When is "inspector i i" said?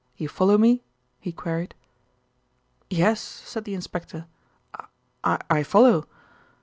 3.75-5.61